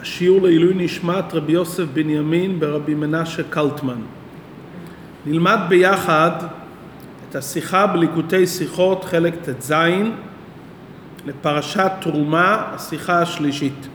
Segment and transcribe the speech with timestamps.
[0.00, 4.00] השיעור לעילוי נשמת רבי יוסף בנימין ברבי מנשה קלטמן.
[5.26, 6.30] נלמד ביחד
[7.30, 9.72] את השיחה בליקוטי שיחות חלק ט"ז
[11.26, 13.88] לפרשת תרומה, השיחה השלישית.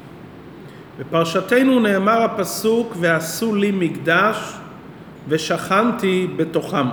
[1.00, 4.54] בפרשתנו נאמר הפסוק ועשו לי מקדש
[5.28, 6.88] ושכנתי בתוכם.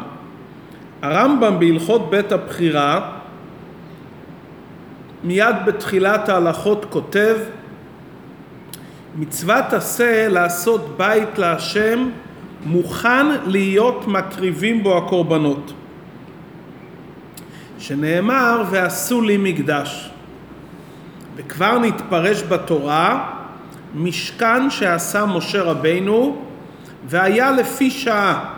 [1.02, 3.10] הרמב"ם בהלכות בית הבחירה
[5.24, 7.36] מיד בתחילת ההלכות כותב
[9.16, 12.08] מצוות עשה לעשות בית להשם
[12.66, 15.72] מוכן להיות מקריבים בו הקורבנות.
[17.78, 20.10] שנאמר ועשו לי מקדש.
[21.36, 23.30] וכבר נתפרש בתורה
[23.94, 26.42] משכן שעשה משה רבינו
[27.06, 28.54] והיה לפי שעה.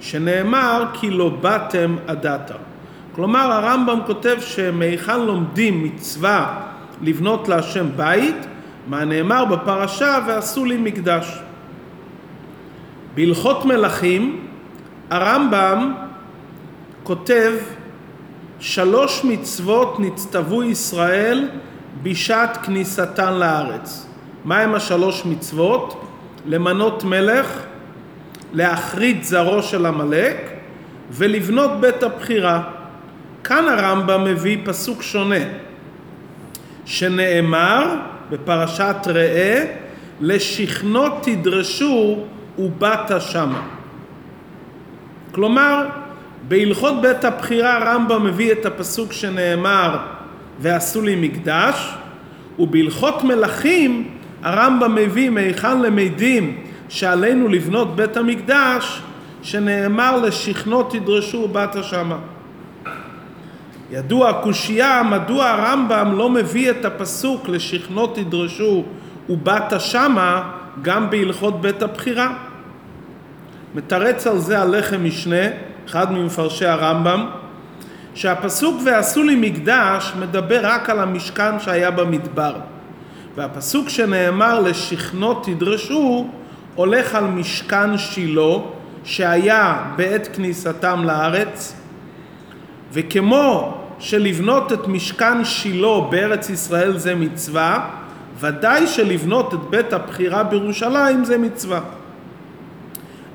[0.00, 2.54] שנאמר כי לא באתם עדתה.
[3.12, 6.60] כלומר הרמב"ם כותב שמהיכן לומדים מצווה
[7.02, 8.46] לבנות להשם בית
[8.90, 11.38] מה נאמר בפרשה ועשו לי מקדש.
[13.14, 14.46] בהלכות מלכים
[15.10, 15.94] הרמב"ם
[17.02, 17.52] כותב
[18.60, 21.48] שלוש מצוות נצטוו ישראל
[22.02, 24.06] בשעת כניסתן לארץ.
[24.44, 26.04] מהם השלוש מצוות?
[26.46, 27.62] למנות מלך,
[28.52, 30.36] להחריד זרעו של עמלק
[31.10, 32.62] ולבנות בית הבחירה.
[33.44, 35.44] כאן הרמב"ם מביא פסוק שונה
[36.84, 37.96] שנאמר
[38.30, 39.64] בפרשת ראה
[40.20, 42.16] לשכנות תדרשו
[42.58, 43.62] ובאת שמה.
[45.32, 45.86] כלומר
[46.48, 49.98] בהלכות בית הבחירה הרמב"ם מביא את הפסוק שנאמר
[50.60, 51.94] ועשו לי מקדש
[52.58, 54.08] ובהלכות מלכים
[54.42, 56.56] הרמב"ם מביא מהיכן למדים
[56.88, 59.02] שעלינו לבנות בית המקדש
[59.42, 62.18] שנאמר לשכנות תדרשו ובאת שמה.
[63.90, 68.84] ידוע הקושייה מדוע הרמב"ם לא מביא את הפסוק לשכנות תדרשו
[69.28, 70.50] ובאת שמה
[70.82, 72.34] גם בהלכות בית הבחירה.
[73.74, 75.46] מתרץ על זה הלחם משנה,
[75.86, 77.26] אחד ממפרשי הרמב"ם,
[78.14, 82.54] שהפסוק ועשו לי מקדש מדבר רק על המשכן שהיה במדבר
[83.36, 86.26] והפסוק שנאמר לשכנות תדרשו
[86.74, 88.56] הולך על משכן שילה
[89.04, 91.76] שהיה בעת כניסתם לארץ
[92.92, 97.90] וכמו שלבנות את משכן שילה בארץ ישראל זה מצווה,
[98.40, 101.80] ודאי שלבנות את בית הבחירה בירושלים זה מצווה.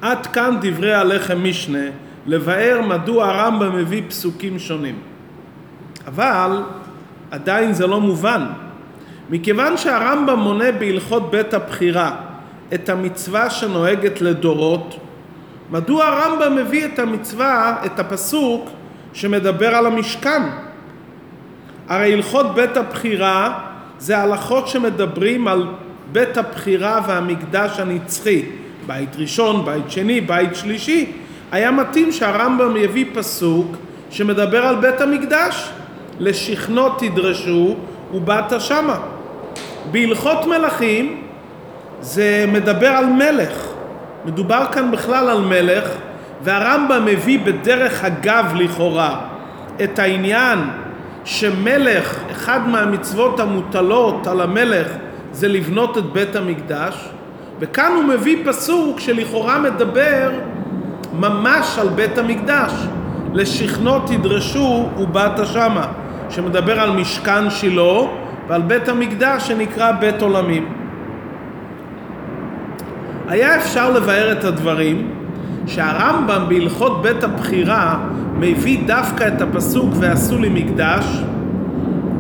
[0.01, 1.85] עד כאן דברי הלחם משנה,
[2.25, 4.95] לבאר מדוע הרמב"ם מביא פסוקים שונים.
[6.07, 6.63] אבל
[7.31, 8.45] עדיין זה לא מובן.
[9.29, 12.15] מכיוון שהרמב"ם מונה בהלכות בית הבחירה
[12.73, 14.95] את המצווה שנוהגת לדורות,
[15.71, 18.69] מדוע הרמב"ם מביא את המצווה, את הפסוק,
[19.15, 20.41] שמדבר על המשכן.
[21.87, 23.59] הרי הלכות בית הבחירה
[23.99, 25.67] זה הלכות שמדברים על
[26.11, 28.41] בית הבחירה והמקדש הנצחי.
[28.87, 31.11] בית ראשון, בית שני, בית שלישי.
[31.51, 33.75] היה מתאים שהרמב"ם יביא פסוק
[34.09, 35.69] שמדבר על בית המקדש.
[36.19, 37.75] לשכנות תדרשו
[38.13, 38.99] ובאת שמה.
[39.91, 41.21] בהלכות מלכים
[42.01, 43.67] זה מדבר על מלך.
[44.25, 45.89] מדובר כאן בכלל על מלך
[46.44, 49.19] והרמב"ם מביא בדרך אגב לכאורה
[49.84, 50.59] את העניין
[51.23, 54.88] שמלך, אחד מהמצוות המוטלות על המלך
[55.31, 57.09] זה לבנות את בית המקדש
[57.59, 60.31] וכאן הוא מביא פסוק שלכאורה מדבר
[61.13, 62.72] ממש על בית המקדש.
[63.35, 65.88] לשכנות תדרשו ובאת שמה
[66.29, 68.02] שמדבר על משכן שילה
[68.47, 70.73] ועל בית המקדש שנקרא בית עולמים.
[73.28, 75.12] היה אפשר לבאר את הדברים
[75.67, 77.99] שהרמב"ם בהלכות בית הבחירה
[78.39, 81.05] מביא דווקא את הפסוק ועשו לי מקדש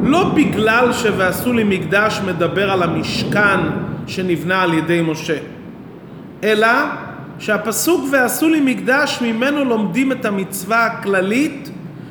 [0.03, 3.59] לא בגלל ש"ועשו לי מקדש" מדבר על המשכן
[4.07, 5.37] שנבנה על ידי משה
[6.43, 6.67] אלא
[7.39, 11.69] שהפסוק ועשו לי מקדש ממנו לומדים את המצווה הכללית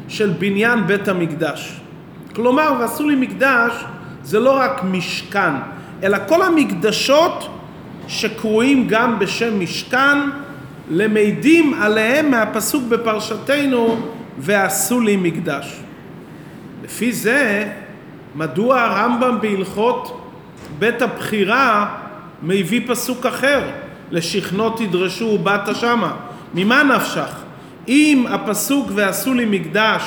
[0.09, 1.81] של בניין בית המקדש.
[2.34, 3.84] כלומר ועשו לי מקדש
[4.25, 5.53] זה לא רק משכן
[6.03, 7.49] אלא כל המקדשות
[8.09, 10.19] שקרויים גם בשם משכן
[10.91, 13.97] למדים עליהם מהפסוק בפרשתנו
[14.39, 15.81] ועשו לי מקדש.
[16.85, 17.69] לפי זה,
[18.35, 20.21] מדוע הרמב"ם בהלכות
[20.79, 21.97] בית הבחירה
[22.43, 23.63] מביא פסוק אחר,
[24.11, 26.15] לשכנות תדרשו ובאת שמה?
[26.55, 27.43] ממה נפשך?
[27.89, 30.03] אם הפסוק ועשו לי מקדש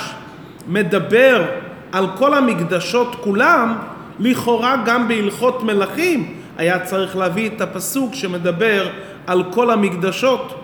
[0.67, 1.45] מדבר
[1.91, 3.75] על כל המקדשות כולם,
[4.19, 8.87] לכאורה גם בהלכות מלכים היה צריך להביא את הפסוק שמדבר
[9.27, 10.56] על כל המקדשות.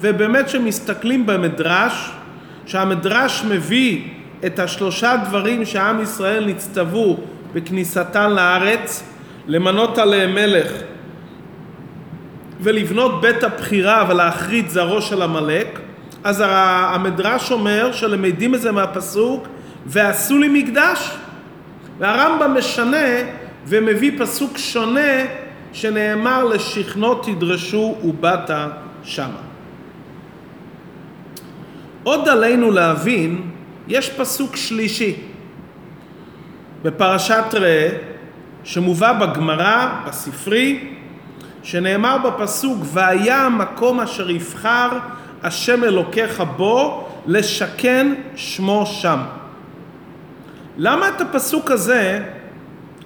[0.00, 2.10] ובאמת שמסתכלים במדרש,
[2.66, 4.02] שהמדרש מביא
[4.46, 7.16] את השלושה דברים שעם ישראל נצטוו
[7.52, 9.02] בכניסתן לארץ,
[9.46, 10.72] למנות עליהם מלך
[12.60, 15.78] ולבנות בית הבחירה ולהכרית זרעו של עמלק,
[16.24, 19.48] אז המדרש אומר שלמדים את זה מהפסוק
[19.86, 21.10] ועשו לי מקדש.
[21.98, 23.06] והרמב"ם משנה
[23.66, 25.24] ומביא פסוק שונה
[25.72, 28.50] שנאמר לשכנו תדרשו ובאת
[29.02, 29.47] שמה.
[32.08, 33.42] עוד עלינו להבין,
[33.88, 35.16] יש פסוק שלישי
[36.82, 37.88] בפרשת ראה
[38.64, 40.88] שמובא בגמרא, בספרי,
[41.62, 44.88] שנאמר בפסוק והיה המקום אשר יבחר
[45.42, 49.18] השם אלוקיך בו לשכן שמו שם.
[50.76, 52.24] למה את הפסוק הזה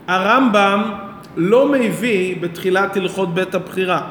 [0.06, 0.92] הרמב"ם
[1.36, 4.08] לא מביא בתחילת הלכות בית הבחירה?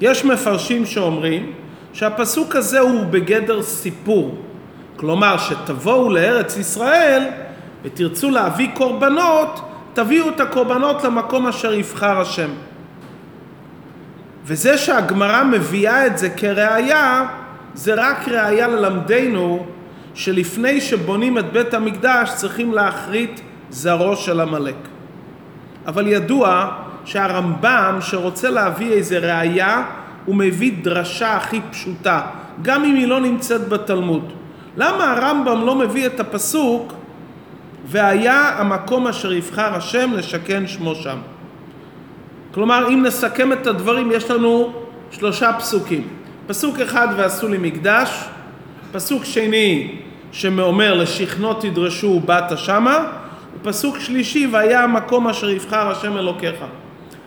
[0.00, 1.52] יש מפרשים שאומרים
[1.94, 4.38] שהפסוק הזה הוא בגדר סיפור.
[4.96, 7.22] כלומר, שתבואו לארץ ישראל
[7.82, 9.60] ותרצו להביא קורבנות,
[9.92, 12.50] תביאו את הקורבנות למקום אשר יבחר השם.
[14.44, 17.26] וזה שהגמרא מביאה את זה כראיה,
[17.74, 19.66] זה רק ראיה ללמדנו
[20.14, 23.40] שלפני שבונים את בית המקדש צריכים להכרית
[23.70, 24.76] זרעו של עמלק.
[25.86, 26.70] אבל ידוע
[27.04, 29.84] שהרמב"ם שרוצה להביא איזה ראיה
[30.24, 32.20] הוא מביא דרשה הכי פשוטה,
[32.62, 34.32] גם אם היא לא נמצאת בתלמוד.
[34.76, 36.92] למה הרמב"ם לא מביא את הפסוק
[37.86, 41.18] והיה המקום אשר יבחר השם לשכן שמו שם?
[42.54, 44.72] כלומר, אם נסכם את הדברים, יש לנו
[45.10, 46.08] שלושה פסוקים.
[46.46, 48.24] פסוק אחד, ועשו לי מקדש.
[48.92, 49.94] פסוק שני,
[50.32, 53.06] שאומר, לשכנו תדרשו ובאת שמה.
[53.60, 56.56] ופסוק שלישי, והיה המקום אשר יבחר השם אלוקיך.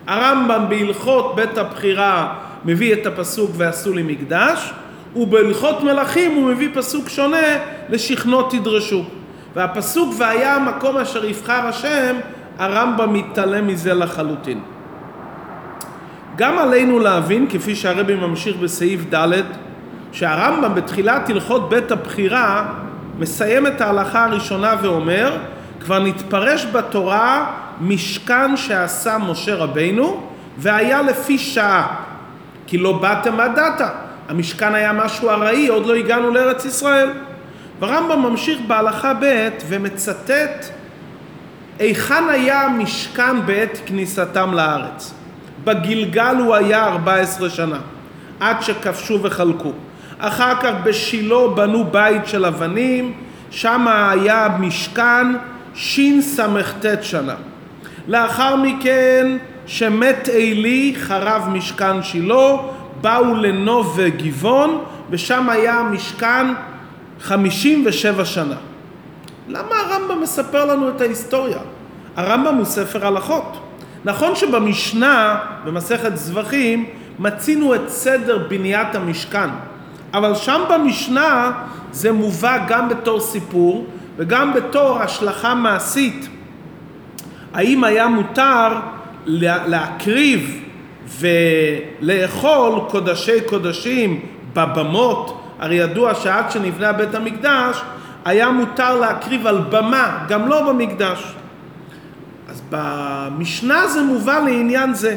[0.06, 2.34] הרמב"ם בהלכות בית הבחירה
[2.64, 4.72] מביא את הפסוק ועשו לי מקדש,
[5.16, 7.46] ובהלכות מלכים הוא מביא פסוק שונה,
[7.88, 9.04] לשכנו תדרשו.
[9.54, 12.16] והפסוק והיה המקום אשר יבחר השם,
[12.58, 14.60] הרמב"ם מתעלם מזה לחלוטין.
[16.36, 19.42] גם עלינו להבין, כפי שהרבי ממשיך בסעיף ד',
[20.12, 22.66] שהרמב"ם בתחילת הלכות בית הבחירה
[23.18, 25.36] מסיים את ההלכה הראשונה ואומר
[25.80, 27.46] כבר נתפרש בתורה
[27.80, 30.22] משכן שעשה משה רבינו
[30.58, 32.07] והיה לפי שעה
[32.68, 33.88] כי לא באתם עד דתה
[34.28, 37.10] המשכן היה משהו ארעי עוד לא הגענו לארץ ישראל
[37.80, 40.66] והרמב"ם ממשיך בהלכה ב' ומצטט
[41.78, 45.14] היכן היה המשכן בעת כניסתם לארץ
[45.64, 47.78] בגלגל הוא היה 14 שנה,
[48.40, 49.72] עד שכבשו וחלקו.
[50.18, 53.12] אחר כך בשילה בנו בית של אבנים,
[53.50, 55.26] שם היה משכן
[55.74, 57.34] שס"ט שנה.
[58.08, 59.36] לאחר מכן,
[59.68, 62.56] שמת עלי, חרב משכן שילה,
[63.00, 66.46] באו לנוב וגבעון, ושם היה משכן
[67.20, 68.54] 57 שנה.
[69.48, 71.58] למה הרמב"ם מספר לנו את ההיסטוריה?
[72.16, 73.58] הרמב"ם הוא ספר הלכות.
[74.04, 76.86] נכון שבמשנה, במסכת זבחים,
[77.18, 79.48] מצינו את סדר בניית המשכן,
[80.14, 81.52] אבל שם במשנה
[81.92, 83.86] זה מובא גם בתור סיפור
[84.16, 86.28] וגם בתור השלכה מעשית.
[87.54, 88.68] האם היה מותר
[89.26, 90.64] להקריב
[91.18, 94.20] ולאכול קודשי קודשים
[94.54, 95.42] בבמות?
[95.58, 97.82] הרי ידוע שעד שנבנה בית המקדש
[98.24, 101.34] היה מותר להקריב על במה, גם לא במקדש.
[102.70, 105.16] במשנה זה מובא לעניין זה.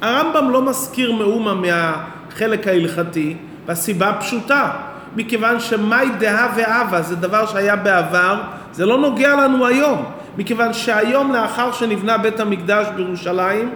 [0.00, 3.36] הרמב"ם לא מזכיר מאומה מהחלק ההלכתי,
[3.66, 4.70] והסיבה פשוטה,
[5.16, 8.40] מכיוון שמאי דעה ואבה זה דבר שהיה בעבר,
[8.72, 10.04] זה לא נוגע לנו היום,
[10.38, 13.70] מכיוון שהיום לאחר שנבנה בית המקדש בירושלים,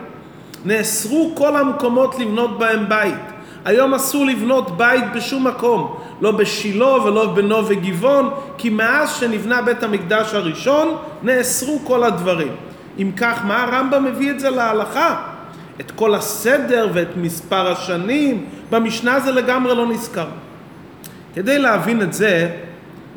[0.65, 3.15] נאסרו כל המקומות לבנות בהם בית.
[3.65, 9.83] היום אסור לבנות בית בשום מקום, לא בשילה ולא בנוב וגבעון, כי מאז שנבנה בית
[9.83, 12.53] המקדש הראשון נאסרו כל הדברים.
[12.99, 15.23] אם כך, מה הרמב"ם מביא את זה להלכה?
[15.81, 20.27] את כל הסדר ואת מספר השנים, במשנה זה לגמרי לא נזכר.
[21.35, 22.51] כדי להבין את זה,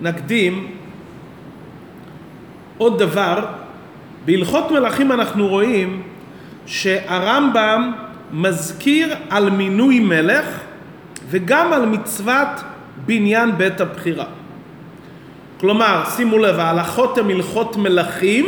[0.01, 0.67] נקדים
[2.77, 3.46] עוד דבר,
[4.25, 6.01] בהלכות מלכים אנחנו רואים
[6.65, 7.91] שהרמב"ם
[8.31, 10.46] מזכיר על מינוי מלך
[11.29, 12.48] וגם על מצוות
[13.05, 14.25] בניין בית הבחירה.
[15.60, 18.46] כלומר, שימו לב, ההלכות הן הלכות מלכים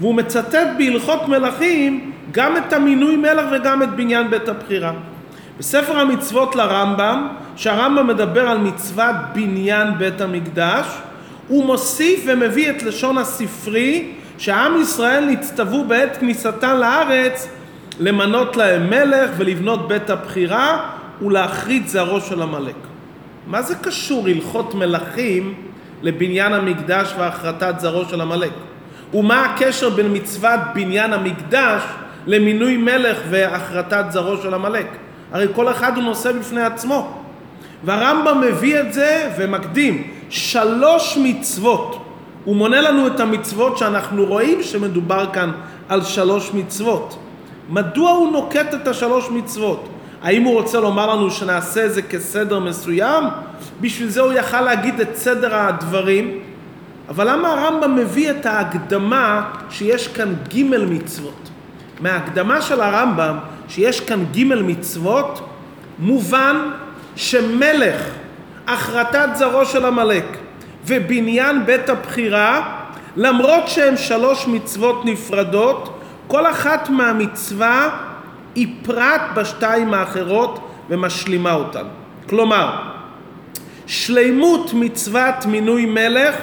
[0.00, 4.92] והוא מצטט בהלכות מלכים גם את המינוי מלך וגם את בניין בית הבחירה.
[5.58, 10.86] בספר המצוות לרמב"ם, שהרמב"ם מדבר על מצוות בניין בית המקדש,
[11.48, 17.48] הוא מוסיף ומביא את לשון הספרי שעם ישראל נצטוו בעת כניסתם לארץ
[18.00, 20.90] למנות להם מלך ולבנות בית הבחירה
[21.22, 22.74] ולהכרית זרעו של עמלק.
[23.46, 25.54] מה זה קשור הלכות מלכים
[26.02, 28.52] לבניין המקדש והכרתת זרעו של עמלק?
[29.14, 31.82] ומה הקשר בין מצוות בניין המקדש
[32.26, 34.86] למינוי מלך והחרטת זרעו של עמלק?
[35.32, 37.20] הרי כל אחד הוא נושא בפני עצמו.
[37.84, 42.00] והרמב"ם מביא את זה ומקדים שלוש מצוות.
[42.44, 45.52] הוא מונה לנו את המצוות שאנחנו רואים שמדובר כאן
[45.88, 47.18] על שלוש מצוות.
[47.70, 49.88] מדוע הוא נוקט את השלוש מצוות?
[50.22, 53.24] האם הוא רוצה לומר לנו שנעשה את זה כסדר מסוים?
[53.80, 56.38] בשביל זה הוא יכל להגיד את סדר הדברים.
[57.08, 61.50] אבל למה הרמב"ם מביא את ההקדמה שיש כאן ג' מצוות?
[62.00, 63.36] מההקדמה של הרמב"ם
[63.68, 65.40] שיש כאן ג' מצוות
[65.98, 66.56] מובן
[67.16, 68.00] שמלך,
[68.66, 70.24] החרטת זרעו של עמלק
[70.86, 72.80] ובניין בית הבחירה
[73.16, 77.88] למרות שהם שלוש מצוות נפרדות כל אחת מהמצווה
[78.54, 81.84] היא פרט בשתיים האחרות ומשלימה אותן.
[82.28, 82.76] כלומר,
[83.86, 86.36] שלימות מצוות מינוי מלך,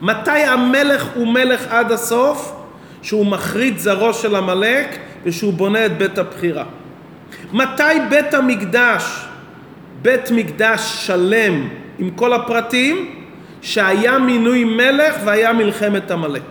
[0.00, 2.62] מתי המלך הוא מלך עד הסוף?
[3.02, 6.64] שהוא מחריד זרעו של עמלק ושהוא בונה את בית הבחירה.
[7.52, 9.26] מתי בית המקדש,
[10.02, 11.68] בית מקדש שלם
[11.98, 13.14] עם כל הפרטים,
[13.62, 16.42] שהיה מינוי מלך והיה מלחמת עמלק.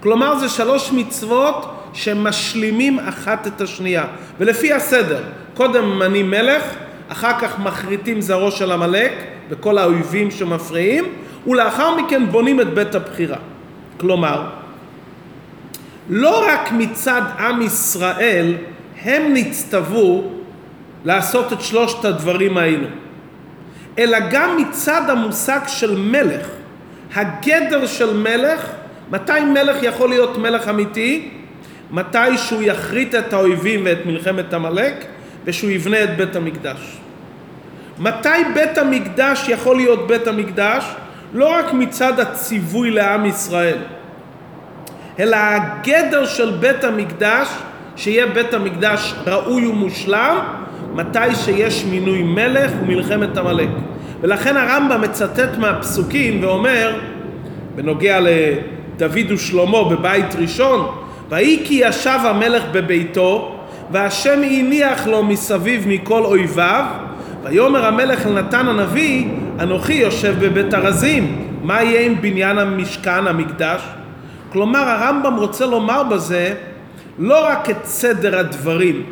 [0.00, 4.04] כלומר זה שלוש מצוות שמשלימים אחת את השנייה.
[4.38, 5.22] ולפי הסדר,
[5.54, 6.62] קודם ממנים מלך,
[7.08, 9.12] אחר כך מחריטים זרעו של עמלק
[9.48, 11.04] וכל האויבים שמפריעים,
[11.46, 13.36] ולאחר מכן בונים את בית הבחירה.
[13.96, 14.46] כלומר,
[16.10, 18.54] לא רק מצד עם ישראל
[19.02, 20.30] הם נצטוו
[21.06, 22.86] לעשות את שלושת הדברים האלו,
[23.98, 26.46] אלא גם מצד המושג של מלך.
[27.14, 28.70] הגדר של מלך,
[29.10, 31.28] מתי מלך יכול להיות מלך אמיתי?
[31.90, 35.04] מתי שהוא יכרית את האויבים ואת מלחמת עמלק
[35.44, 36.96] ושהוא יבנה את בית המקדש.
[37.98, 40.84] מתי בית המקדש יכול להיות בית המקדש?
[41.34, 43.78] לא רק מצד הציווי לעם ישראל,
[45.18, 47.48] אלא הגדר של בית המקדש,
[47.96, 53.68] שיהיה בית המקדש ראוי ומושלם, מתי שיש מינוי מלך ומלחמת עמלק.
[54.20, 56.98] ולכן הרמב"ם מצטט מהפסוקים ואומר,
[57.74, 60.86] בנוגע לדוד ושלמה בבית ראשון,
[61.28, 63.56] ויהי כי ישב המלך בביתו,
[63.90, 66.84] והשם הניח לו מסביב מכל אויביו,
[67.44, 69.24] ויאמר המלך אל נתן הנביא,
[69.60, 73.82] אנוכי יושב בבית ארזים, מה יהיה עם בניין המשכן, המקדש?
[74.52, 76.54] כלומר הרמב"ם רוצה לומר בזה
[77.18, 79.02] לא רק את סדר הדברים,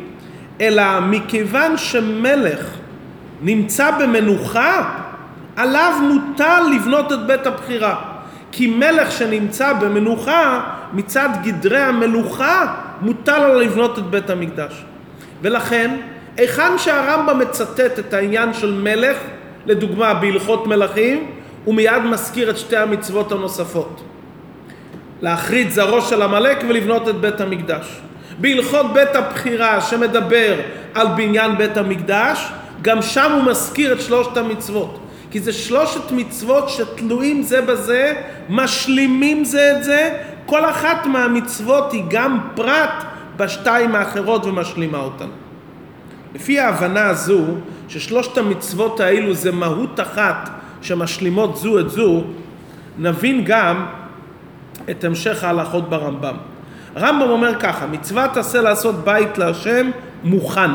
[0.61, 2.65] אלא מכיוון שמלך
[3.41, 4.89] נמצא במנוחה,
[5.55, 7.95] עליו מוטל לבנות את בית הבחירה.
[8.51, 10.61] כי מלך שנמצא במנוחה,
[10.93, 14.83] מצד גדרי המלוכה, מוטל עליו לבנות את בית המקדש.
[15.41, 15.97] ולכן,
[16.37, 19.17] היכן שהרמב"ם מצטט את העניין של מלך,
[19.65, 21.31] לדוגמה בהלכות מלכים,
[21.65, 24.01] הוא מיד מזכיר את שתי המצוות הנוספות.
[25.21, 28.01] להחריד זרעו של עמלק ולבנות את בית המקדש.
[28.37, 30.55] בהלכות בית הבחירה שמדבר
[30.93, 32.51] על בניין בית המקדש,
[32.81, 34.99] גם שם הוא מזכיר את שלושת המצוות.
[35.31, 38.13] כי זה שלושת מצוות שתלויים זה בזה,
[38.49, 40.09] משלימים זה את זה,
[40.45, 43.03] כל אחת מהמצוות היא גם פרט
[43.37, 45.27] בשתיים האחרות ומשלימה אותן.
[46.35, 47.41] לפי ההבנה הזו,
[47.87, 50.49] ששלושת המצוות האלו זה מהות אחת
[50.81, 52.23] שמשלימות זו את זו,
[52.97, 53.85] נבין גם
[54.89, 56.35] את המשך ההלכות ברמב"ם.
[56.95, 59.91] הרמב"ם אומר ככה, מצוות תעשה לעשות בית להשם
[60.23, 60.71] מוכן,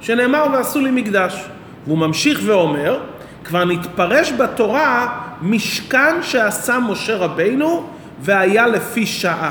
[0.00, 1.44] שנאמר ועשו לי מקדש.
[1.86, 3.00] והוא ממשיך ואומר,
[3.44, 7.86] כבר נתפרש בתורה משכן שעשה משה רבינו
[8.20, 9.50] והיה לפי שעה.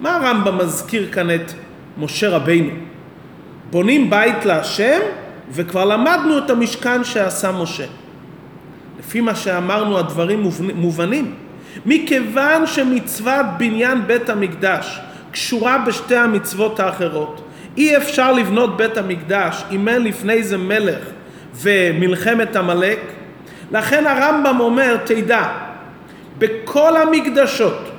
[0.00, 1.52] מה הרמב"ם מזכיר כאן את
[1.98, 2.70] משה רבינו?
[3.70, 5.00] בונים בית להשם
[5.50, 7.86] וכבר למדנו את המשכן שעשה משה.
[8.98, 11.34] לפי מה שאמרנו הדברים מובנים.
[11.86, 19.88] מכיוון שמצוות בניין בית המקדש קשורה בשתי המצוות האחרות, אי אפשר לבנות בית המקדש אם
[19.88, 20.98] אין לפני זה מלך
[21.54, 22.98] ומלחמת עמלק.
[23.72, 25.48] לכן הרמב"ם אומר, תדע,
[26.38, 27.90] בכל המקדשות,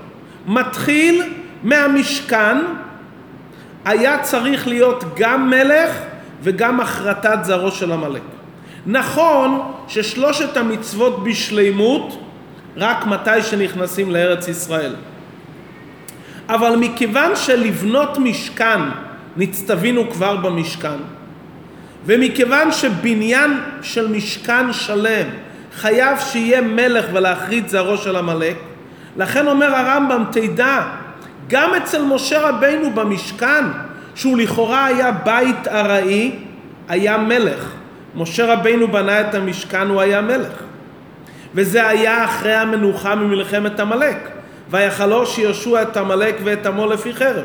[0.48, 1.24] מתחיל
[1.64, 2.58] מהמשכן,
[3.86, 5.92] היה צריך להיות גם מלך
[6.42, 8.22] וגם החרטת זרעו של עמלק.
[8.86, 12.27] נכון ששלושת המצוות בשלימות
[12.78, 14.94] רק מתי שנכנסים לארץ ישראל.
[16.50, 18.80] אבל מכיוון שלבנות משכן
[19.38, 20.98] נצטווינו כבר במשכן,
[22.06, 25.28] ומכיוון שבניין של משכן שלם
[25.76, 28.56] חייב שיהיה מלך ולהחריד זרעו של עמלק,
[29.18, 30.82] לכן אומר הרמב"ם, תדע,
[31.48, 33.66] גם אצל משה רבינו במשכן,
[34.16, 36.32] שהוא לכאורה היה בית ארעי,
[36.88, 37.72] היה מלך.
[38.16, 40.67] משה רבינו בנה את המשכן, הוא היה מלך.
[41.58, 44.30] וזה היה אחרי המנוחה ממלחמת עמלק.
[44.70, 47.44] ויחלוש יהושע את עמלק ואת עמו לפי חרב.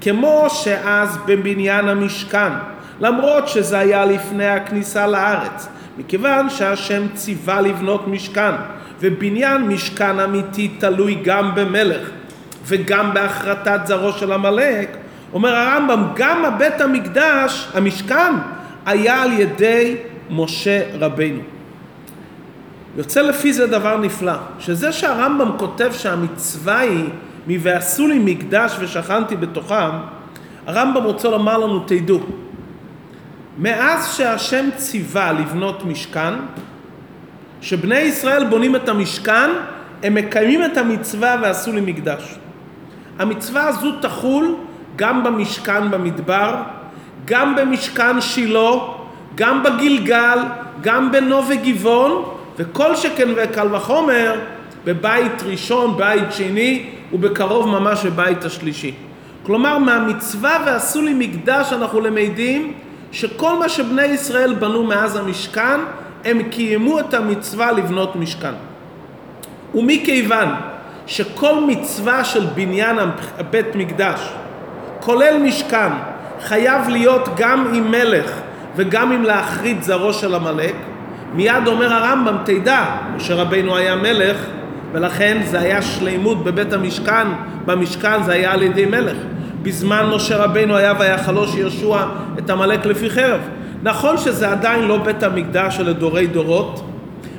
[0.00, 2.52] כמו שאז בבניין המשכן,
[3.00, 8.52] למרות שזה היה לפני הכניסה לארץ, מכיוון שהשם ציווה לבנות משכן,
[9.00, 12.10] ובניין משכן אמיתי תלוי גם במלך
[12.64, 14.96] וגם בהחרטת זרעו של עמלק,
[15.32, 18.34] אומר הרמב"ם, גם הבית המקדש, המשכן,
[18.86, 19.96] היה על ידי
[20.30, 21.40] משה רבינו.
[22.96, 27.04] יוצא לפי זה דבר נפלא, שזה שהרמב"ם כותב שהמצווה היא
[27.46, 29.90] מ"ועשו לי מקדש ושכנתי בתוכם",
[30.66, 32.20] הרמב"ם רוצה לומר לנו, תדעו,
[33.58, 36.34] מאז שהשם ציווה לבנות משכן,
[37.60, 39.50] שבני ישראל בונים את המשכן,
[40.02, 42.34] הם מקיימים את המצווה ועשו לי מקדש.
[43.18, 44.54] המצווה הזו תחול
[44.96, 46.54] גם במשכן במדבר,
[47.24, 48.70] גם במשכן שילה,
[49.34, 50.38] גם בגלגל,
[50.80, 54.40] גם בנובי גבעון, וכל שכן וקל וחומר
[54.84, 58.94] בבית ראשון, בית שני, ובקרוב ממש בבית השלישי.
[59.42, 62.72] כלומר, מהמצווה ועשו לי מקדש אנחנו למדים
[63.12, 65.80] שכל מה שבני ישראל בנו מאז המשכן,
[66.24, 68.54] הם קיימו את המצווה לבנות משכן.
[69.74, 70.48] ומכיוון
[71.06, 72.98] שכל מצווה של בניין
[73.50, 74.32] בית מקדש,
[75.00, 75.92] כולל משכן,
[76.42, 78.30] חייב להיות גם עם מלך
[78.76, 80.74] וגם עם להחריד זרעו של עמלק,
[81.34, 82.84] מיד אומר הרמב"ם, תדע,
[83.16, 84.36] משה רבינו היה מלך,
[84.92, 87.26] ולכן זה היה שלימות בבית המשכן,
[87.66, 89.16] במשכן זה היה על ידי מלך.
[89.62, 92.04] בזמן משה רבינו היה ויחלוש יהושע
[92.38, 93.40] את עמלק לפי חרב.
[93.82, 96.86] נכון שזה עדיין לא בית המקדש של דורי דורות.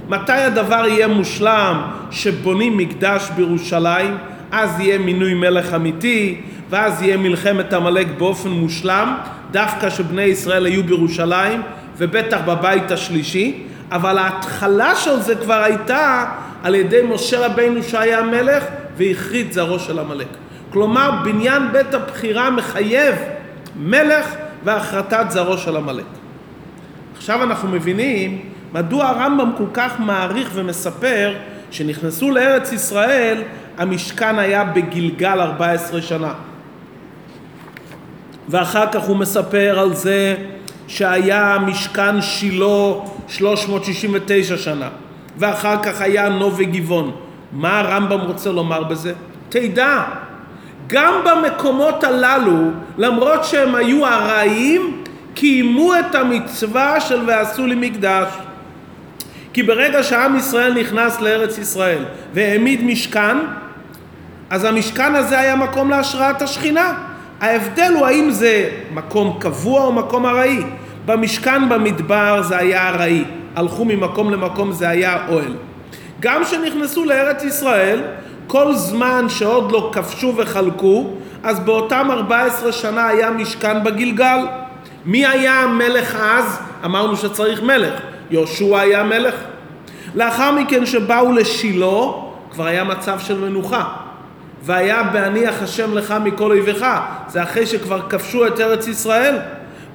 [0.10, 1.82] מתי הדבר יהיה מושלם
[2.12, 4.18] שבונים מקדש בירושלים?
[4.52, 9.16] אז יהיה מינוי מלך אמיתי, ואז יהיה מלחמת עמלק באופן מושלם,
[9.52, 11.62] דווקא שבני ישראל היו בירושלים,
[11.98, 16.26] ובטח בבית השלישי, אבל ההתחלה של זה כבר הייתה
[16.64, 18.64] על ידי משה רבינו שהיה מלך
[18.98, 20.28] והכרית זרעו של עמלק.
[20.74, 23.16] כלומר, בניין בית הבחירה מחייב
[23.76, 26.06] מלך והכרתת זרעו של עמלק.
[27.18, 28.42] עכשיו אנחנו מבינים
[28.74, 31.34] מדוע הרמב"ם כל כך מעריך ומספר
[31.72, 33.42] שנכנסו לארץ ישראל,
[33.78, 36.34] המשכן היה בגלגל 14 שנה.
[38.50, 40.36] ואחר כך הוא מספר על זה
[40.88, 42.94] שהיה משכן שילה
[43.32, 44.90] 369 שנה,
[45.38, 47.12] ואחר כך היה נובי גבעון.
[47.52, 49.14] מה הרמב"ם רוצה לומר בזה?
[49.50, 50.04] תדע,
[50.88, 58.28] גם במקומות הללו, למרות שהם היו ארעיים, קיימו את המצווה של ועשו לי מקדש.
[59.54, 63.38] כי ברגע שעם ישראל נכנס לארץ ישראל והעמיד משכן,
[64.50, 66.94] אז המשכן הזה היה מקום להשראת השכינה.
[67.42, 70.64] ההבדל הוא האם זה מקום קבוע או מקום ארעי.
[71.06, 73.24] במשכן במדבר זה היה ארעי,
[73.56, 75.54] הלכו ממקום למקום זה היה אוהל.
[76.20, 78.02] גם כשנכנסו לארץ ישראל,
[78.48, 84.38] כל זמן שעוד לא כבשו וחלקו, אז באותם 14 שנה היה משכן בגלגל.
[85.06, 86.60] מי היה המלך אז?
[86.86, 87.94] אמרנו שצריך מלך.
[88.32, 89.36] יהושע היה מלך.
[90.16, 92.02] לאחר מכן שבאו לשילה,
[92.52, 93.84] כבר היה מצב של מנוחה.
[94.64, 96.86] והיה בהניח השם לך מכל אויביך.
[97.28, 99.38] זה אחרי שכבר כבשו את ארץ ישראל.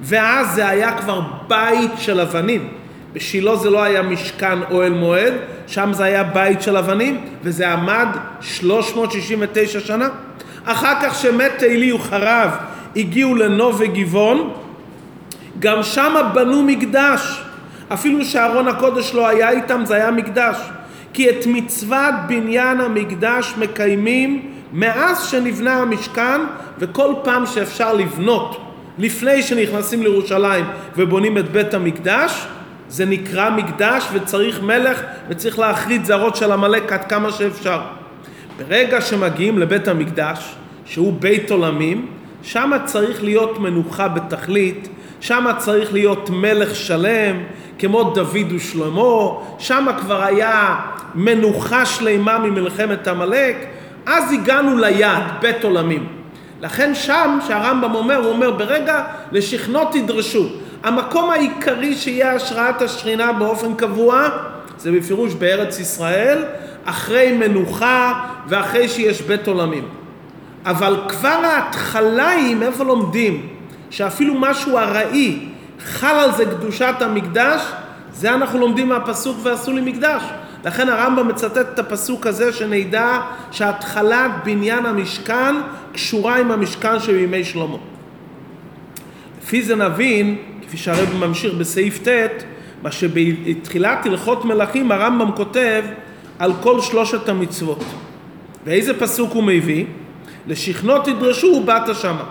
[0.01, 2.67] ואז זה היה כבר בית של אבנים.
[3.13, 5.33] בשילה זה לא היה משכן אוהל מועד,
[5.67, 8.07] שם זה היה בית של אבנים, וזה עמד
[8.41, 10.09] 369 שנה.
[10.65, 12.49] אחר כך שמת עלי וחרב,
[12.95, 14.53] הגיעו לנובי גבעון,
[15.59, 17.41] גם שם בנו מקדש.
[17.93, 20.57] אפילו שארון הקודש לא היה איתם, זה היה מקדש.
[21.13, 26.41] כי את מצוות בניין המקדש מקיימים מאז שנבנה המשכן,
[26.79, 28.66] וכל פעם שאפשר לבנות
[28.97, 30.65] לפני שנכנסים לירושלים
[30.97, 32.47] ובונים את בית המקדש,
[32.89, 37.79] זה נקרא מקדש וצריך מלך וצריך להחריד זרות של עמלק עד כמה שאפשר.
[38.57, 40.55] ברגע שמגיעים לבית המקדש,
[40.85, 42.07] שהוא בית עולמים,
[42.43, 47.35] שם צריך להיות מנוחה בתכלית, שם צריך להיות מלך שלם,
[47.79, 49.29] כמו דוד ושלמה,
[49.59, 50.75] שם כבר היה
[51.15, 53.55] מנוחה שלמה ממלחמת עמלק,
[54.05, 56.16] אז הגענו ליעד, בית עולמים.
[56.61, 60.45] לכן שם, שהרמב"ם אומר, הוא אומר, ברגע לשכנות תדרשו.
[60.83, 64.29] המקום העיקרי שיהיה השראת השכינה באופן קבוע,
[64.77, 66.43] זה בפירוש בארץ ישראל,
[66.85, 69.87] אחרי מנוחה ואחרי שיש בית עולמים.
[70.65, 73.47] אבל כבר ההתחלה היא, מאיפה לומדים?
[73.89, 75.49] שאפילו משהו ארעי
[75.85, 77.61] חל על זה קדושת המקדש,
[78.13, 80.21] זה אנחנו לומדים מהפסוק ועשו לי מקדש.
[80.65, 85.55] לכן הרמב"ם מצטט את הפסוק הזה שנדע שהתחלת בניין המשכן
[85.93, 87.77] קשורה עם המשכן של ימי שלמה.
[89.41, 90.35] לפי זה נבין,
[90.67, 92.43] כפי שהרב ממשיך בסעיף ט',
[92.81, 95.83] מה שבתחילת הלכות מלכים הרמב"ם כותב
[96.39, 97.83] על כל שלושת המצוות.
[98.65, 99.85] ואיזה פסוק הוא מביא?
[100.47, 102.23] לשכנו תדרשו ובאת שמה.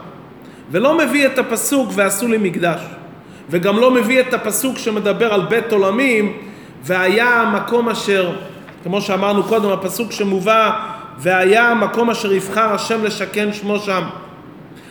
[0.71, 2.81] ולא מביא את הפסוק ועשו לי מקדש.
[3.51, 6.33] וגם לא מביא את הפסוק שמדבר על בית עולמים
[6.85, 8.33] והיה המקום אשר,
[8.83, 10.71] כמו שאמרנו קודם, הפסוק שמובא
[11.19, 14.03] והיה המקום אשר יבחר השם לשכן שמו שם.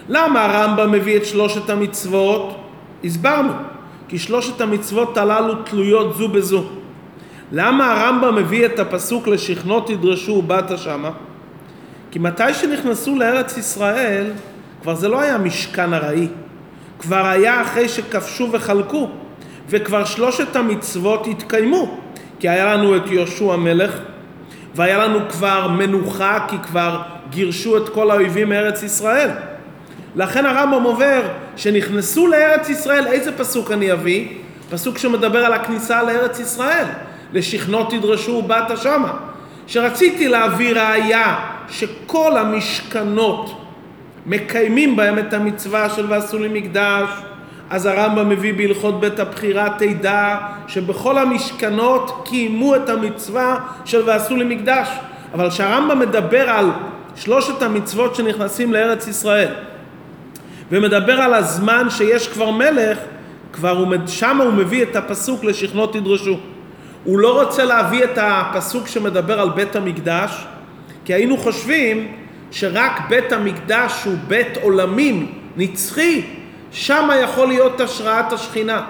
[0.09, 2.55] למה הרמב"ם מביא את שלושת המצוות?
[3.03, 3.51] הסברנו,
[4.07, 6.63] כי שלושת המצוות הללו תלויות זו בזו.
[7.51, 11.11] למה הרמב"ם מביא את הפסוק לשכנו תדרשו ובאת שמה?
[12.11, 14.31] כי מתי שנכנסו לארץ ישראל,
[14.81, 16.27] כבר זה לא היה משכן ארעי,
[16.99, 19.09] כבר היה אחרי שכבשו וחלקו,
[19.69, 21.97] וכבר שלושת המצוות התקיימו,
[22.39, 23.91] כי היה לנו את יהושע המלך,
[24.75, 29.29] והיה לנו כבר מנוחה, כי כבר גירשו את כל האויבים מארץ ישראל.
[30.15, 31.21] לכן הרמב"ם עובר,
[31.57, 34.27] שנכנסו לארץ ישראל, איזה פסוק אני אביא?
[34.69, 36.85] פסוק שמדבר על הכניסה לארץ ישראל.
[37.33, 39.13] לשכנו תדרשו ובאת שמה.
[39.67, 41.35] שרציתי להביא ראיה
[41.69, 43.61] שכל המשכנות
[44.25, 47.09] מקיימים בהם את המצווה של ועשו לי מקדש,
[47.69, 54.55] אז הרמב"ם מביא בהלכות בית הבחירה תדע שבכל המשכנות קיימו את המצווה של ועשו לי
[54.55, 54.87] מקדש.
[55.33, 56.69] אבל כשהרמב"ם מדבר על
[57.15, 59.53] שלושת המצוות שנכנסים לארץ ישראל
[60.71, 62.97] ומדבר על הזמן שיש כבר מלך,
[63.53, 66.39] כבר הוא, שם הוא מביא את הפסוק לשכנו תדרשו.
[67.03, 70.45] הוא לא רוצה להביא את הפסוק שמדבר על בית המקדש,
[71.05, 72.11] כי היינו חושבים
[72.51, 76.21] שרק בית המקדש הוא בית עולמים נצחי,
[76.75, 78.81] שם יכול להיות השראת השכינה.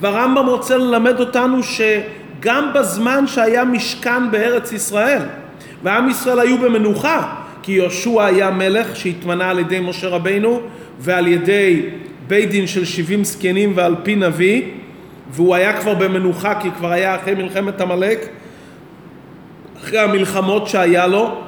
[0.00, 5.22] והרמב"ם רוצה ללמד אותנו שגם בזמן שהיה משכן בארץ ישראל,
[5.82, 10.60] ועם ישראל היו במנוחה, כי יהושע היה מלך שהתמנה על ידי משה רבינו
[10.98, 11.82] ועל ידי
[12.28, 14.62] בית דין של שבעים זקנים ועל פי נביא,
[15.30, 18.28] והוא היה כבר במנוחה כי כבר היה אחרי מלחמת עמלק,
[19.82, 21.40] אחרי המלחמות שהיה לו,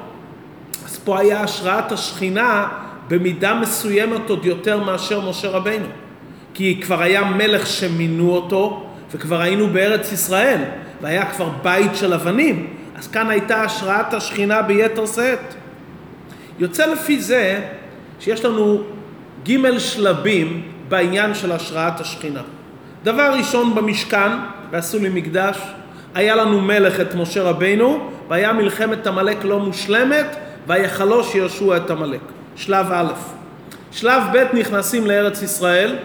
[0.84, 2.68] אז פה היה השראת השכינה
[3.08, 5.86] במידה מסוימת עוד יותר מאשר משה רבינו.
[6.54, 10.60] כי כבר היה מלך שמינו אותו, וכבר היינו בארץ ישראל,
[11.02, 12.66] והיה כבר בית של אבנים,
[12.96, 15.54] אז כאן הייתה השראת השכינה ביתר שאת.
[16.58, 17.60] יוצא לפי זה
[18.20, 18.82] שיש לנו
[19.48, 22.42] ג' שלבים בעניין של השראת השכינה.
[23.04, 24.30] דבר ראשון במשכן,
[24.70, 25.58] ועשו לי מקדש,
[26.14, 32.35] היה לנו מלך את משה רבינו, והיה מלחמת עמלק לא מושלמת, ויחלוש יהושע את עמלק.
[32.56, 33.12] שלב א'.
[33.92, 35.96] שלב ב' נכנסים לארץ ישראל,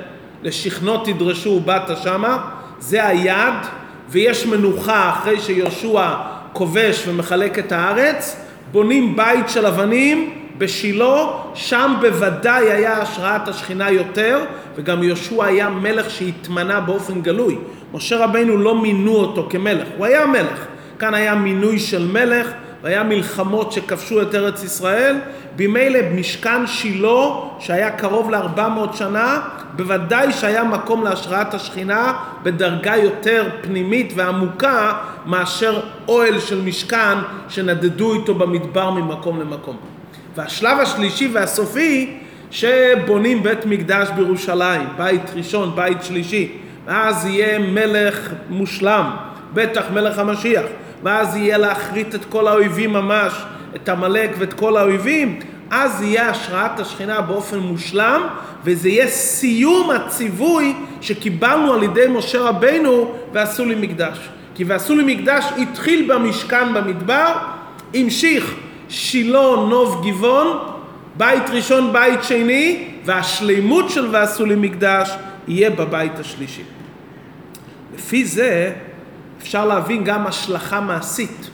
[0.44, 3.66] לשכנו תדרשו ובאת שמה, זה היעד,
[4.10, 6.14] ויש מנוחה אחרי שיהושע
[6.54, 8.38] כובש ומחלק את הארץ,
[8.72, 14.40] בונים בית של אבנים בשילה, שם בוודאי היה השראת השכינה יותר,
[14.76, 17.58] וגם יהושע היה מלך שהתמנה באופן גלוי.
[17.94, 20.66] משה רבינו לא מינו אותו כמלך, הוא היה מלך.
[21.00, 22.48] כאן היה מינוי של מלך,
[22.84, 25.18] והיה מלחמות שכבשו את ארץ ישראל.
[25.56, 27.28] במילא משכן שילה,
[27.60, 29.42] שהיה קרוב ל-400 שנה,
[29.76, 32.14] בוודאי שהיה מקום להשראת השכינה
[32.44, 34.94] בדרגה יותר פנימית ועמוקה
[35.26, 37.18] מאשר אוהל של משכן
[37.50, 39.78] שנדדו איתו במדבר ממקום למקום.
[40.36, 42.18] והשלב השלישי והסופי
[42.52, 46.52] שבונים בית מקדש בירושלים, בית ראשון, בית שלישי,
[46.86, 49.12] ואז יהיה מלך מושלם,
[49.54, 50.64] בטח מלך המשיח,
[51.04, 53.34] ואז יהיה להכרית את כל האויבים ממש,
[53.76, 55.40] את עמלק ואת כל האויבים,
[55.72, 58.22] אז יהיה השראת השכינה באופן מושלם,
[58.64, 64.30] וזה יהיה סיום הציווי שקיבלנו על ידי משה רבינו ועשו לי מקדש.
[64.56, 67.34] כי ועשו לי מקדש התחיל במשכן במדבר,
[67.94, 68.56] המשיך
[68.90, 70.58] שילה, נוב, גבעון,
[71.18, 75.12] בית ראשון, בית שני, והשלימות של ועשו לי מקדש
[75.48, 76.64] יהיה בבית השלישי.
[77.96, 78.74] לפי זה
[79.42, 81.50] אפשר להבין גם השלכה מעשית.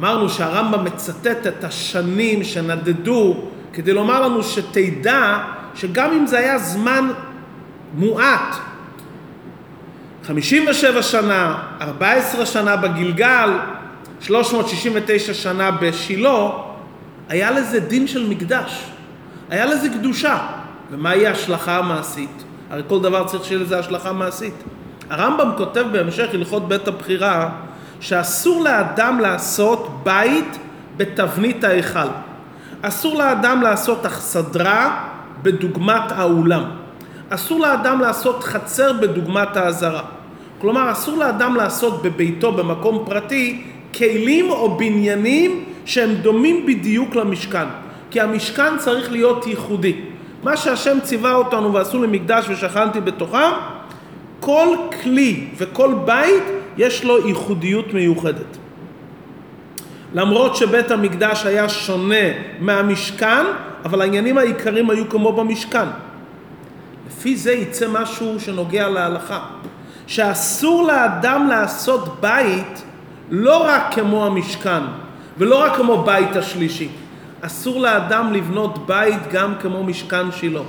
[0.00, 3.36] אמרנו שהרמב"ם מצטט את השנים שנדדו
[3.72, 5.38] כדי לומר לנו שתדע
[5.74, 7.10] שגם אם זה היה זמן
[7.94, 8.56] מועט,
[10.26, 13.50] 57 שנה, 14 שנה בגלגל,
[14.20, 16.48] 369 שנה בשילה,
[17.28, 18.84] היה לזה דין של מקדש,
[19.50, 20.38] היה לזה קדושה.
[20.90, 22.44] ומהי ההשלכה המעשית?
[22.70, 24.54] הרי כל דבר צריך שיהיה לזה השלכה מעשית.
[25.10, 27.48] הרמב"ם כותב בהמשך הלכות בית הבחירה
[28.00, 30.58] שאסור לאדם לעשות בית
[30.96, 32.08] בתבנית ההיכל.
[32.82, 35.04] אסור לאדם לעשות אכסדרה
[35.42, 36.62] בדוגמת האולם.
[37.30, 40.02] אסור לאדם לעשות חצר בדוגמת האזהרה.
[40.60, 43.62] כלומר, אסור לאדם לעשות בביתו, במקום פרטי,
[43.94, 47.66] כלים או בניינים שהם דומים בדיוק למשכן.
[48.10, 49.94] כי המשכן צריך להיות ייחודי.
[50.42, 53.52] מה שהשם ציווה אותנו ועשו לי מקדש ושכנתי בתוכם,
[54.40, 56.42] כל כלי וכל בית
[56.76, 58.56] יש לו ייחודיות מיוחדת.
[60.14, 62.26] למרות שבית המקדש היה שונה
[62.60, 63.44] מהמשכן,
[63.84, 65.88] אבל העניינים העיקריים היו כמו במשכן.
[67.08, 69.40] לפי זה יצא משהו שנוגע להלכה,
[70.06, 72.82] שאסור לאדם לעשות בית
[73.30, 74.82] לא רק כמו המשכן,
[75.38, 76.88] ולא רק כמו בית השלישי.
[77.40, 80.60] אסור לאדם לבנות בית גם כמו משכן שילה,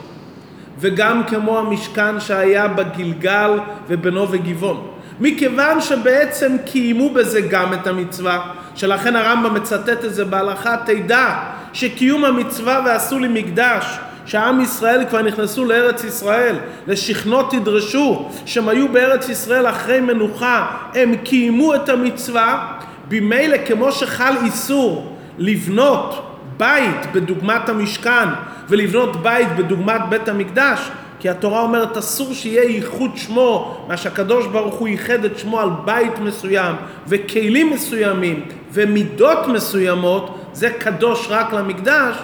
[0.82, 4.88] וגם כמו המשכן שהיה בגלגל ובנו וגבעון.
[5.20, 8.42] מכיוון שבעצם קיימו בזה גם את המצווה,
[8.76, 11.40] שלכן הרמב"ם מצטט את זה בהלכה, תדע
[11.74, 13.86] שקיום המצווה ועשו לי מקדש,
[14.26, 16.56] שעם ישראל כבר נכנסו לארץ ישראל,
[16.88, 22.74] לשכנות תדרשו, שהם היו בארץ ישראל אחרי מנוחה, הם קיימו את המצווה,
[23.08, 28.30] במילא כמו שחל איסור לבנות בית בדוגמת המשכן
[28.70, 34.76] ולבנות בית בדוגמת בית המקדש, כי התורה אומרת אסור שיהיה ייחוד שמו, מה שהקדוש ברוך
[34.76, 36.76] הוא ייחד את שמו על בית מסוים
[37.08, 42.16] וכלים מסוימים ומידות מסוימות, זה קדוש רק למקדש,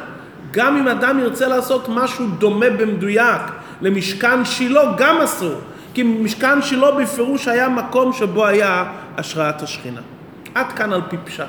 [0.51, 3.41] גם אם אדם ירצה לעשות משהו דומה במדויק
[3.81, 5.55] למשכן שילה, גם אסור.
[5.93, 8.85] כי משכן שילה בפירוש היה מקום שבו היה
[9.17, 10.01] השראת השכינה.
[10.55, 11.45] עד כאן על פי פשט.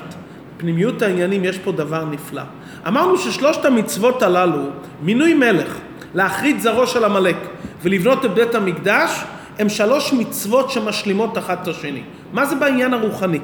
[0.57, 2.41] פנימיות העניינים יש פה דבר נפלא.
[2.87, 4.61] אמרנו ששלושת המצוות הללו,
[5.01, 5.77] מינוי מלך,
[6.13, 7.35] להחריד זרעו של עמלק
[7.83, 9.23] ולבנות את בית המקדש,
[9.59, 12.01] הם שלוש מצוות שמשלימות אחת את השני.
[12.33, 13.39] מה זה בעניין הרוחני?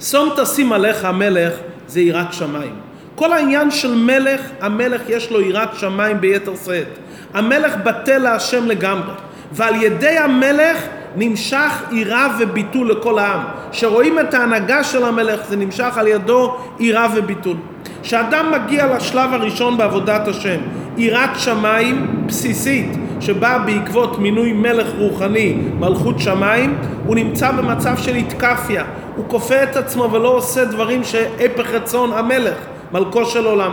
[0.00, 1.52] שום תשים עליך המלך
[1.86, 2.74] זה יראת שמיים.
[3.14, 6.88] כל העניין של מלך, המלך יש לו יראת שמיים ביתר שאת.
[7.34, 9.12] המלך בטל להשם לגמרי,
[9.52, 10.78] ועל ידי המלך
[11.16, 13.40] נמשך יראה וביטול לכל העם.
[13.72, 17.56] שרואים את ההנהגה של המלך זה נמשך על ידו יראה וביטול.
[18.02, 20.58] כשאדם מגיע לשלב הראשון בעבודת השם,
[20.96, 28.84] יראת שמיים בסיסית, שבאה בעקבות מינוי מלך רוחני, מלכות שמיים, הוא נמצא במצב של התקפיה.
[29.16, 32.54] הוא כופה את עצמו ולא עושה דברים שהפך רצון המלך,
[32.92, 33.72] מלכו של עולם.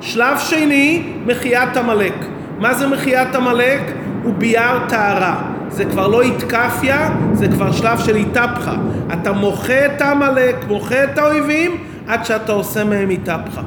[0.00, 2.14] שלב שני, מחיית עמלק.
[2.58, 3.80] מה זה מחיית עמלק?
[4.22, 5.49] הוא ביער טהרה.
[5.70, 8.74] זה כבר לא התקפיה, זה כבר שלב של התהפכה.
[9.12, 13.60] אתה מוחה את העמלק, מוחה את האויבים, עד שאתה עושה מהם התהפכה.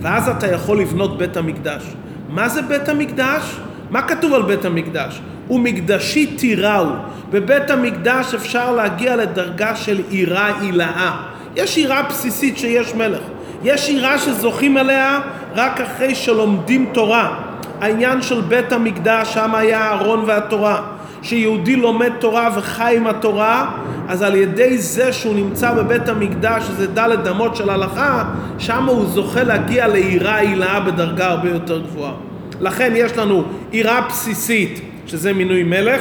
[0.00, 1.82] ואז אתה יכול לבנות בית המקדש.
[2.28, 3.60] מה זה בית המקדש?
[3.90, 5.20] מה כתוב על בית המקדש?
[5.50, 6.86] ומקדשי תיראו.
[7.30, 11.16] בבית המקדש אפשר להגיע לדרגה של עירה עילאה.
[11.56, 13.20] יש עירה בסיסית שיש מלך.
[13.62, 15.20] יש עירה שזוכים עליה
[15.54, 17.36] רק אחרי שלומדים תורה.
[17.80, 20.95] העניין של בית המקדש, שם היה הארון והתורה.
[21.28, 23.70] שיהודי לומד תורה וחי עם התורה,
[24.08, 28.24] אז על ידי זה שהוא נמצא בבית המקדש, שזה דלת אמות של הלכה,
[28.58, 32.12] שם הוא זוכה להגיע לעירה עילאה בדרגה הרבה יותר גבוהה.
[32.60, 36.00] לכן יש לנו עירה בסיסית, שזה מינוי מלך,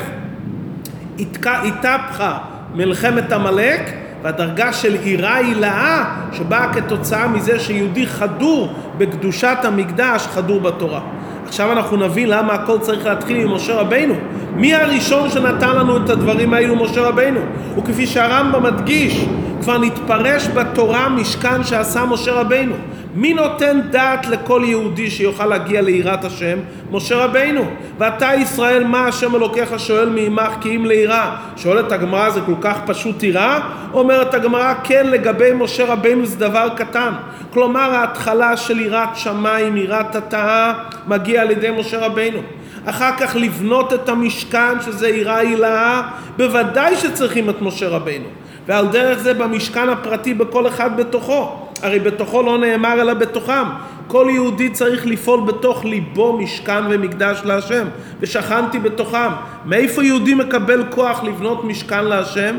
[1.45, 2.37] התהפכה
[2.75, 3.81] מלחמת עמלק,
[4.23, 11.01] והדרגה של עירה עילאה שבאה כתוצאה מזה שיהודי חדור בקדושת המקדש, חדור בתורה.
[11.45, 14.13] עכשיו אנחנו נבין למה הכל צריך להתחיל עם משה רבינו.
[14.55, 17.39] מי הראשון שנתן לנו את הדברים האלו משה רבינו?
[17.77, 19.25] וכפי שהרמב"ם מדגיש,
[19.61, 22.75] כבר נתפרש בתורה משכן שעשה משה רבינו.
[23.15, 26.57] מי נותן דעת לכל יהודי שיוכל להגיע ליראת השם?
[26.91, 27.65] משה רבינו.
[27.97, 31.35] ואתה ישראל, מה השם אלוקיך שואל מעמך כי אם ליראה?
[31.57, 33.59] שואלת הגמרא, זה כל כך פשוט יראה?
[33.93, 37.11] אומרת הגמרא, כן, לגבי משה רבינו זה דבר קטן.
[37.53, 40.73] כלומר, ההתחלה של יראת שמיים, יראת התאה,
[41.07, 42.39] מגיע על ידי משה רבינו.
[42.85, 46.01] אחר כך לבנות את המשכן, שזה יראה הילאה,
[46.37, 48.25] בוודאי שצריכים את משה רבינו.
[48.67, 51.64] ועל דרך זה במשכן הפרטי בכל אחד בתוכו.
[51.85, 53.63] הרי בתוכו לא נאמר אלא בתוכם.
[54.07, 57.85] כל יהודי צריך לפעול בתוך ליבו משכן ומקדש להשם,
[58.19, 59.29] ושכנתי בתוכם.
[59.65, 62.57] מאיפה יהודי מקבל כוח לבנות משכן להשם?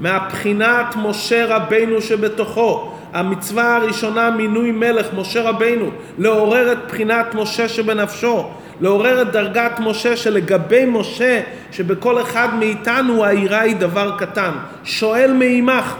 [0.00, 2.92] מהבחינת משה רבינו שבתוכו.
[3.12, 8.44] המצווה הראשונה מינוי מלך משה רבינו לעורר את בחינת משה שבנפשו
[8.80, 11.40] לעורר את דרגת משה שלגבי משה
[11.72, 14.50] שבכל אחד מאיתנו העירה היא דבר קטן
[14.84, 15.94] שואל מעמך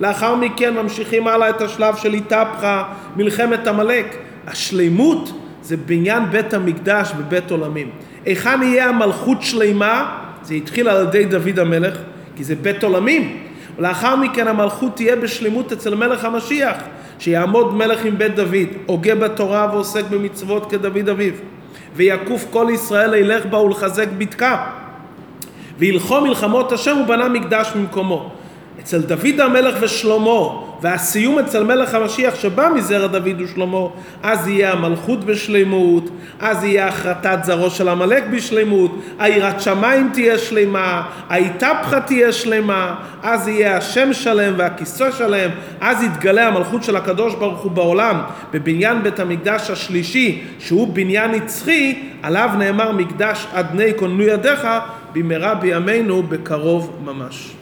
[0.00, 2.84] לאחר מכן ממשיכים הלאה את השלב של התהפכה
[3.16, 5.32] מלחמת עמלק השלימות
[5.62, 7.90] זה בניין בית המקדש בבית עולמים
[8.24, 11.98] היכן יהיה המלכות שלימה זה התחיל על ידי דוד המלך
[12.36, 13.36] כי זה בית עולמים
[13.80, 16.76] ולאחר מכן המלכות תהיה בשלמות אצל מלך המשיח,
[17.18, 21.32] שיעמוד מלך עם בית דוד, הוגה בתורה ועוסק במצוות כדוד אביו.
[21.96, 24.66] ויקוף כל ישראל לילך בה ולחזק בתקה.
[25.78, 28.32] וילחום מלחמות השם ובנה מקדש במקומו.
[28.80, 33.86] אצל דוד המלך ושלמה והסיום אצל מלך המשיח שבא מזרע דוד ושלמה,
[34.22, 41.02] אז יהיה המלכות בשלמות, אז יהיה החרטת זרעו של עמלק בשלמות, היראת שמיים תהיה שלמה,
[41.28, 47.60] האיתפחה תהיה שלמה, אז יהיה השם שלם והכיסא שלם, אז יתגלה המלכות של הקדוש ברוך
[47.60, 48.20] הוא בעולם,
[48.52, 54.68] בבניין בית המקדש השלישי, שהוא בניין נצחי, עליו נאמר מקדש עדני כוננו ידיך,
[55.12, 57.59] במהרה בימינו בקרוב ממש.